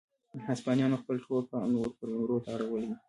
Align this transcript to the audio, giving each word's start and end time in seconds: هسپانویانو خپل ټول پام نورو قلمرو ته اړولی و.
هسپانویانو 0.49 1.01
خپل 1.01 1.15
ټول 1.25 1.41
پام 1.51 1.65
نورو 1.73 1.91
قلمرو 1.97 2.37
ته 2.43 2.49
اړولی 2.55 2.87
و. 2.89 2.93